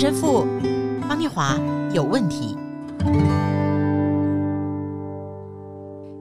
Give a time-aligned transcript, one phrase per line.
[0.00, 0.46] 陈神父
[1.08, 1.56] 方念华
[1.92, 2.56] 有问题。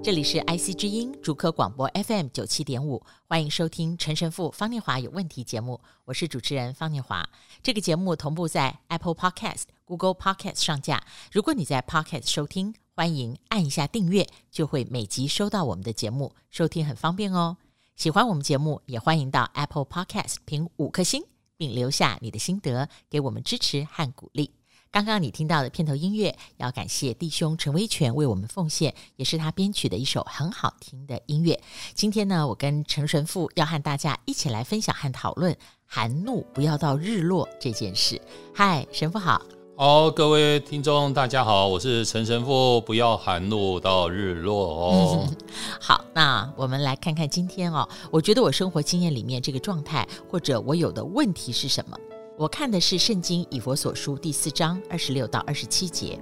[0.03, 7.23] 这里是 IC 之音主科广播 FM 九七点五，欢迎收听陈神父方念华有问题节目，我是主持人方念华。
[7.61, 11.03] 这个节目同步在 Apple Podcast、Google Podcast 上架。
[11.31, 17.57] 如果你在 Podcast 收听，欢迎按一下订阅，就会每集收到我们的节目，收听很方便哦。
[17.95, 21.23] 喜欢我们节目，也欢迎到 Apple Podcast 评五颗星，
[21.57, 24.51] 并留下你的心得，给我们支持和鼓励。
[24.89, 31.59] 刚刚你听到的片头音乐，要感谢弟兄陈威全为我们奉献，也是他编曲的一首很好听的音乐。
[31.93, 38.19] 今天呢，我跟陈神父要和大家一起来分享和讨论“含怒不要到日落”这件事。
[38.55, 39.56] 嗨，神父好。
[39.79, 45.27] 好，各位听众大家好，我是陈神父，不要含怒到日落哦。
[45.79, 51.95] 好，那我们来看看今天哦，我觉得我生活经验里面这个状态，或者我有的问题是什么？
[52.39, 56.19] 我看的是《圣经以弗所书》第四章二十六到二十七节，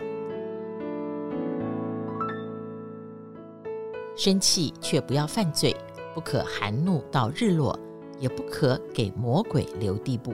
[4.17, 5.73] 生气却不要犯罪，
[6.13, 7.79] 不可含怒到日落，
[8.19, 10.33] 也不可给魔鬼留地步。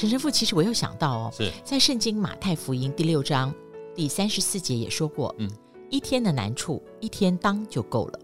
[0.00, 3.54] 陈神父，其实我又想到哦，是在《圣经马太福音》第六章
[3.94, 5.50] 第三十四节也说过，嗯，
[5.90, 8.18] 一天的难处，一天当就够了。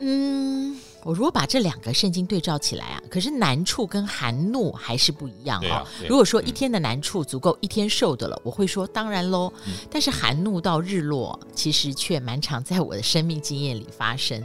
[0.00, 5.70] 嗯，我如果把这两个圣经对照起来啊，可是难处跟寒怒还是不一样哦。
[5.70, 9.52] 啊、如果说一天的难处足够一天受的了，嗯、我会说当然喽。
[9.66, 14.42] 嗯、但是寒怒到日落，其实却蛮常在我的生命经验里发生。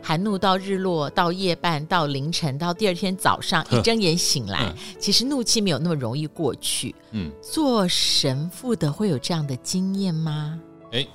[0.00, 6.94] 寒怒到日落，到夜半，到凌晨，到第二天早上一睁眼醒来，呵其实怒气没有那么容易过去。
[7.10, 10.58] 嗯，做神父的会有这样的经验吗？
[10.92, 11.08] 诶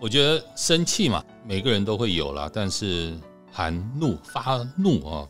[0.00, 2.50] 我觉得生气嘛，每个人都会有啦。
[2.52, 3.14] 但是
[3.50, 5.28] 含怒发怒啊，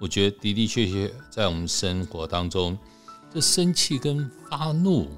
[0.00, 2.76] 我觉得的的确确在我们生活当中，
[3.32, 5.08] 这生气跟发怒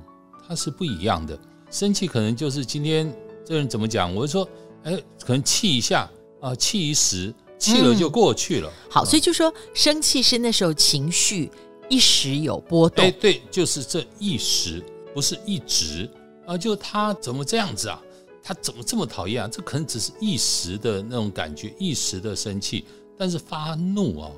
[0.46, 1.38] 它是不一样的。
[1.70, 3.12] 生气可能就是今天
[3.44, 4.48] 这人怎么讲，我就说，
[4.84, 6.08] 哎，可能气一下
[6.40, 8.68] 啊，气一时，气了就过去了。
[8.68, 11.50] 嗯、好，所以就说生气是那时候情绪
[11.88, 13.04] 一时有波动。
[13.04, 16.08] 哎，对，就是这一时，不是一直
[16.46, 16.56] 啊。
[16.56, 18.00] 就他怎么这样子啊？
[18.42, 19.48] 他怎么这么讨厌啊？
[19.48, 22.84] 这可能只是一时的那种感觉，一时的生气。
[23.16, 24.30] 但是发怒啊，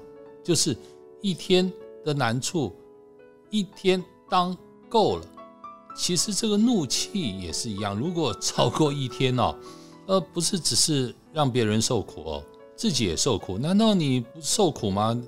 [0.43, 0.77] 就是
[1.23, 1.73] 一天
[2.05, 2.75] 的难处，
[3.51, 4.55] 一天当
[4.89, 5.27] 够了。
[5.97, 9.57] 其实这个怒气也是一样，如果超过一天哦，
[10.07, 12.45] 而不是只是让别人受苦哦，
[12.77, 13.57] 自己也受苦。
[13.57, 15.19] 难道你不受苦吗？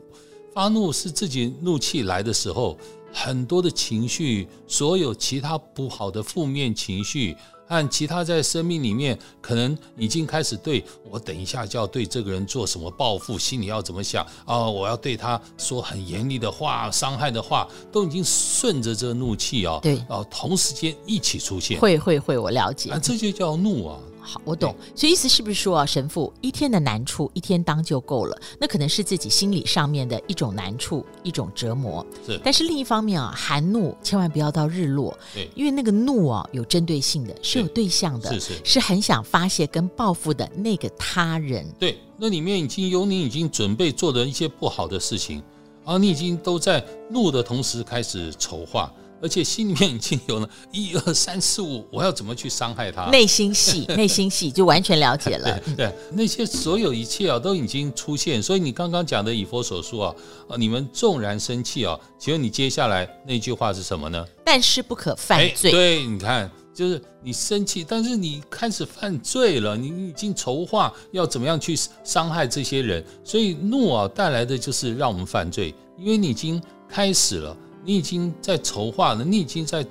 [0.53, 2.77] 发怒是自己怒气来的时候，
[3.13, 7.37] 很多的情绪，所有其他不好的负面情绪。
[7.67, 14.71] 和其他在生命里面，可能已经开始对我等一下就要对这个人做什么报复，心里要怎么想啊、哦？
[14.71, 21.81] 我要对他说很严厉的话、伤害的话，都已经顺着这个怒气啊，对，啊，同时间一起出现。
[21.81, 22.91] 会会会，我了解。
[22.91, 23.99] 啊，这就叫怒啊。
[24.27, 24.75] 好，我懂。
[24.95, 28.37] 所以意思是不是说啊，神父一天的难处一天当就够了？
[28.59, 32.05] 那可能是自己心理上面的一种难处，一种折磨。
[32.27, 32.41] 是。
[32.43, 35.17] 但是另一方面啊，含怒千万不要到日落。
[35.33, 35.49] 对。
[35.55, 41.65] 因为那个怒啊，有针对性的，是有对象的，是是，是很想发泄跟报复的那个他人。
[41.79, 41.97] 对。
[42.19, 45.43] 那里面已经有你已经准备做的一些不好的事情，
[45.85, 48.91] 而你已经都在怒的同时开始筹划。
[49.27, 53.07] 而且心里面已经有了一二三四五，我要怎么去伤害他？
[53.07, 55.61] 内心戏， 内心戏就完全了解了。
[55.65, 58.41] 对，对，那些所有一切啊，都已经出现。
[58.41, 60.15] 所以你刚刚讲的以佛所说啊，
[60.51, 64.25] 啊，你们纵然生气啊，请问你接下来那句话是什么呢？
[64.45, 65.73] 但是不可犯罪。
[65.73, 73.05] 对，你看，就是你生气，但是你开始犯罪了，你已经筹划要怎么样去伤害这些人。
[73.25, 77.57] 所以怒啊带来的就是让我们犯罪，因为你已经开始了。
[77.87, 79.87] 你已经在筹划了，你已经在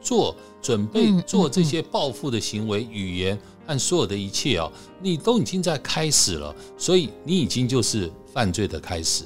[0.00, 3.36] 做准备，做这些报复的行为、语言
[3.66, 4.70] 和所有的一切哦，
[5.00, 9.24] 你都已经在开始了，所以你已经就是犯罪的开始。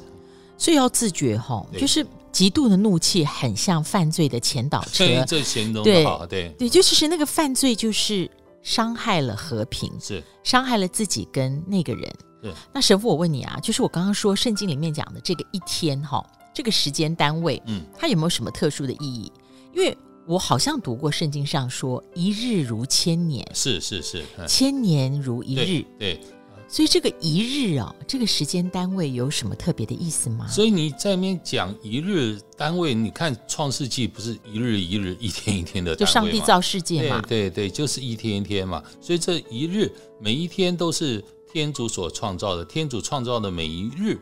[0.56, 8.30] 所以要自觉哈，就是极度的怒气很像犯罪的前导车，这形容的好，对对，就是那个犯罪就是
[8.62, 12.10] 伤害了和平，是伤害了自己跟那个人。
[12.40, 16.24] 对，那神父，我问你啊，就是我刚刚说圣经里面讲的这个一天哈。
[16.56, 19.30] 这个时间单位，嗯，它有没有什么特殊的意义？
[19.74, 19.94] 因为
[20.26, 26.14] 我好像读过圣经上说，一日如千年，是是是，千年如一日，对。
[26.14, 26.20] 对，
[26.66, 30.48] 所以这个一日啊，这个时间单位有什么特别的意思吗？
[30.48, 38.82] 所以你在那边讲一日单位，你看创世纪不是一日一日，一天一天的，就上帝造世界嘛，对对对，就是一天一天嘛。
[38.98, 41.22] 所以这一日每一天都是
[41.52, 44.18] 天主所创造的，天主创造的每一日。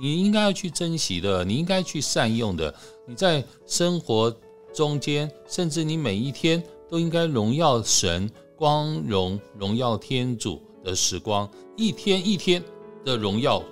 [0.00, 2.74] 你应该要去珍惜的，你应该去善用的。
[3.06, 4.34] 你在生活
[4.72, 12.62] 中间，甚至你每一天都应该荣耀神、光荣荣耀天主的时光，一天一天
[13.04, 13.62] 的荣耀，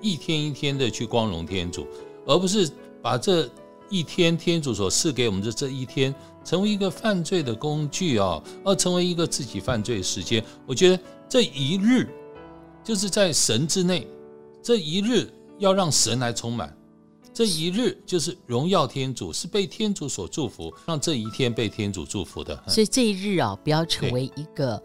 [0.00, 1.86] 一天一天的去光荣天主，
[2.26, 2.70] 而不是
[3.02, 3.48] 把这
[3.90, 6.14] 一天天主所赐给我们的这一天，
[6.44, 10.42] 成为一个犯罪的工具啊，而成为一个自己犯罪的时间。
[10.66, 10.98] 我觉得
[11.28, 12.08] 这一日
[12.82, 14.06] 就是在神之内，
[14.62, 15.28] 这一日
[15.58, 16.76] 要让神来充满，
[17.32, 22.62] 这一日就是荣耀天主，是被天主所祝福，让这一天被天主祝福的。
[22.68, 24.82] 所以这一日啊，不要成为一个。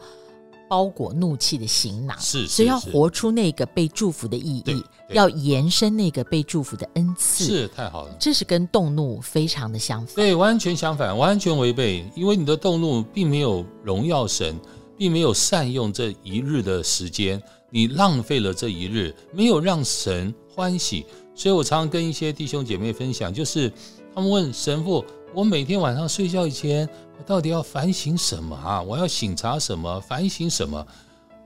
[0.69, 8.15] 包裹怒气的行囊，是，是，所以要活出那个被祝福的意义，要延伸那个被祝福的恩赐，是太好了。
[8.19, 12.05] 这是跟动怒非常的相反，对，完全相反，完全违背。
[12.15, 14.55] 因为你的动怒并没有荣耀神，
[14.99, 21.05] 并没有善用这一日的时间，你浪费了这一日，没有让神欢喜。
[21.33, 23.71] 所以我常常跟一些弟兄姐妹分享，就是
[24.13, 25.05] 他们问神父。
[25.33, 28.81] 我每天晚上睡觉以前，我到底要反省什么啊？
[28.81, 30.01] 我要省察什么？
[30.01, 30.85] 反省什么？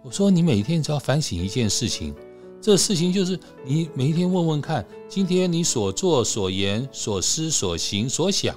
[0.03, 2.15] 我说你每天只要反省一件事情，
[2.59, 8.55] 这事情就是你每一天问问看，今天你所作所言所思所行所想，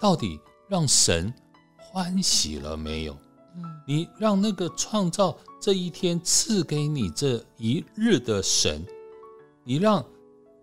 [0.00, 1.30] 到底让神
[1.76, 3.14] 欢喜了没有？
[3.86, 8.84] 你让那个创造这一天赐给你这一日的神，
[9.64, 10.04] 你让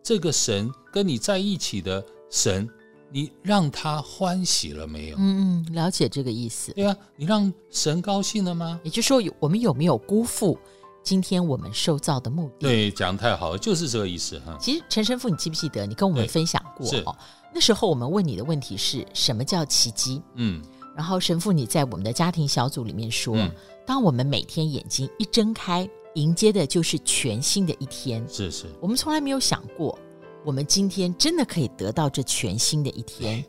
[0.04, 2.70] 这个神跟你在一起的神。
[3.12, 5.18] 你让他欢喜了没有？
[5.18, 6.72] 嗯嗯，了解这个意思。
[6.74, 8.80] 对啊，你让神高兴了吗？
[8.84, 10.56] 也就是说，我们有没有辜负
[11.02, 12.68] 今天我们受造的目的？
[12.68, 14.56] 对，讲得太好了，就是这个意思哈。
[14.62, 17.18] 其实陈神父，你记不记得你跟我们分享过哦？
[17.52, 20.22] 那时候我们问你的问题是什么叫奇迹？
[20.36, 20.64] 嗯，
[20.96, 23.52] 然后神父你在我们的家庭小组里面说，嗯，
[23.86, 28.28] 当我们每天眼睛一睁开，迎接的就是全新的一天。
[28.28, 29.98] 是是，我们从来没有想过。
[30.46, 33.44] 我们今天真的可以得到这全新的一天，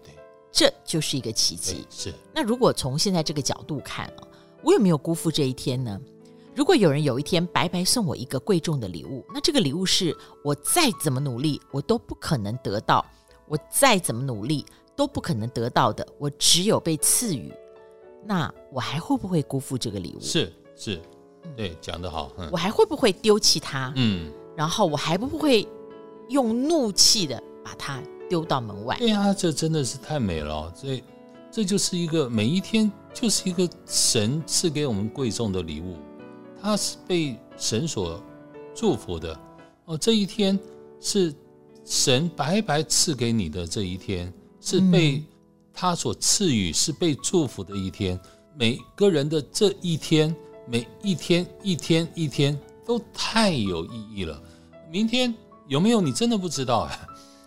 [0.50, 1.86] 这就是一个奇迹。
[1.88, 2.12] 是。
[2.34, 4.26] 那如果从现在这个角度看啊，
[4.64, 5.98] 我有没有辜负这一天呢？
[6.52, 10.14] 如果有人有一天白白送我一个贵重的礼物，那这个礼物是
[10.44, 13.06] 我再怎么努力我都不可能得到，
[13.46, 14.66] 我再怎么努力
[15.00, 17.50] 都不可能得到的，我只有被赐予，
[18.22, 20.20] 那我还会不会辜负这个礼物？
[20.20, 21.00] 是是，
[21.56, 22.30] 对，讲得好。
[22.52, 23.90] 我还会不会丢弃它？
[23.96, 25.66] 嗯，然后我还不会。
[26.28, 28.96] 用怒气的把它丢到门外。
[28.98, 30.72] 对啊，这真的是太美了。
[30.80, 31.02] 这
[31.50, 35.96] 这就是一个每一天就是一个神赐给我们贵重的礼物，
[36.62, 38.22] 它是被神所
[38.76, 39.36] 祝福的。
[39.86, 40.56] 哦，这一天
[41.00, 41.34] 是
[41.84, 45.22] 神白白赐给你的这一天，是被
[45.72, 48.20] 他所赐予，是被祝福的一天。
[48.54, 50.34] 每个人的这一天，
[50.66, 54.42] 每一天一天一天都太有意义了。
[54.90, 55.34] 明天。
[55.68, 56.00] 有没有？
[56.00, 56.90] 你真的不知道啊！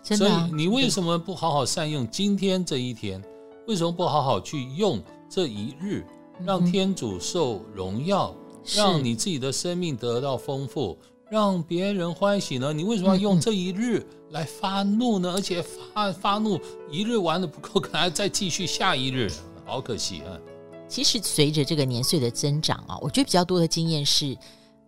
[0.02, 3.22] 所以你为什么不好好善用今天这一天？
[3.66, 6.06] 为什么不好好去用这一日，
[6.42, 8.34] 让天主受荣耀，
[8.74, 10.98] 让你自己的生命得到丰富，
[11.34, 12.72] 让别人欢喜呢？
[12.72, 15.32] 你为什么要用这一日来发怒呢？
[15.34, 19.28] 而且发发怒一日完了不够，可能还再继续下一日，
[19.64, 20.38] 好可惜啊！
[20.86, 24.36] 其实随着这个年岁的增长啊，我觉得比较多的经验是，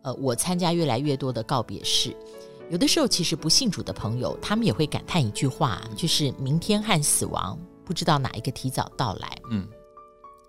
[0.02, 2.16] 呃，我参加越来越多的告别式。
[2.70, 9.37] 有的时候，其实不信主的朋友，他们也会感叹一句话，就是明天和死亡不知道哪一个提早到来。
[9.50, 9.66] 嗯，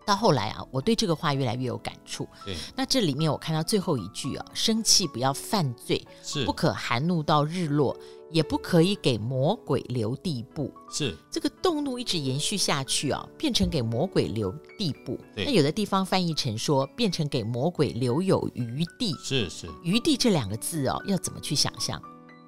[0.07, 2.25] 到后来啊，我对这个话越来越有感触。
[2.45, 7.93] 对，那这里面我看到最后一句啊，生气不要犯罪，是不可含怒到日落，
[8.31, 10.73] 也不可以给魔鬼留地步。
[10.89, 15.19] 是这个动怒一直延续下去啊，变成给魔鬼留地步。
[15.35, 19.13] 那有的地方翻译成说，变成给魔鬼留有余地。
[19.21, 22.01] 是是，余地这两个字哦，要怎么去想象？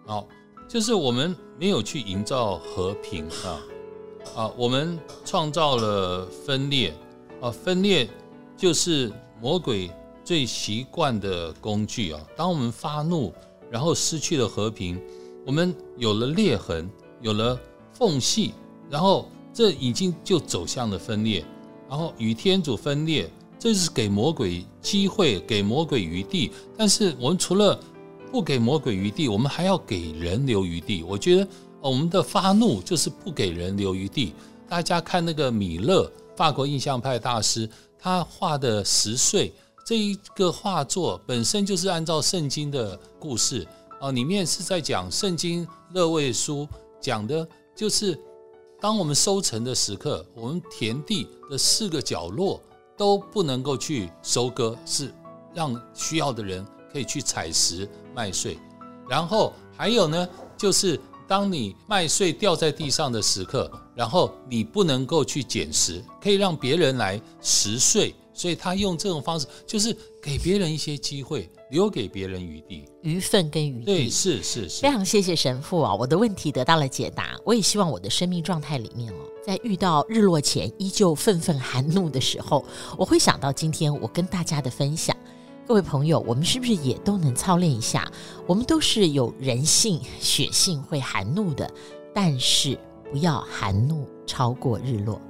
[0.08, 0.26] 好，
[0.66, 3.60] 就是我们没有去营造和平啊
[4.34, 6.94] 啊，我们创造了分裂
[7.42, 8.10] 啊，分裂
[8.58, 9.90] 就是魔鬼
[10.24, 12.22] 最习惯的工具啊。
[12.36, 13.34] 当我们发怒，
[13.70, 15.00] 然后失去了和平，
[15.46, 16.90] 我们有了裂痕，
[17.22, 17.60] 有了
[17.94, 18.54] 缝隙，
[18.90, 21.44] 然后这已经就走向了分裂，
[21.90, 26.52] 然后与天主分裂，这是给魔鬼机会，给魔鬼余地。
[26.78, 27.80] 但是我们除了
[28.32, 31.04] 不给魔鬼余地，我们还要给人留余地。
[31.04, 31.48] 我觉得
[31.82, 34.34] 我们的发怒就是不给人留余地。
[34.68, 39.54] 大家看那个米勒，法国印象派大师，他画的十岁
[39.86, 43.68] 这一个画作本身就是按照圣经的故事
[44.00, 46.66] 啊，里面是在讲圣经勒未书
[47.02, 48.18] 讲的，就是
[48.80, 52.62] 当我们收成的时刻，我们田地的四个角落
[52.96, 55.14] 都不能够去收割，是
[55.54, 58.58] 让需要的人可以去采食麦穗，
[59.10, 60.98] 然后还有呢，就是
[61.30, 68.16] 当你麦穗掉在地上的时刻，然后你不能够去捡拾，可以让别人来拾穗。
[68.34, 73.86] 所以他用这种方式，就是给别人一些机会，留给别人余地、余分跟余地。
[73.86, 74.82] 对，是是是。
[74.82, 77.38] 非常谢谢神父啊，我的问题得到了解答。
[77.44, 82.66] 我也希望我的生命状态里面哦，在遇到日落前依旧愤愤含怒的时候，
[82.98, 85.14] 我会想到今天我跟大家的分享。
[85.70, 88.12] 各位朋友，我们是不是也都能操练一下？
[88.48, 91.72] 我们都是有人性、血性会含怒的，
[92.12, 92.76] 但是
[93.12, 95.22] 不要含怒超过日落。